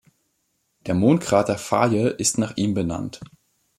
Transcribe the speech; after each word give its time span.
Der 0.87 0.95
Mondkrater 0.95 1.59
Faye 1.59 2.07
ist 2.07 2.39
nach 2.39 2.57
ihm 2.57 2.73
benannt. 2.73 3.19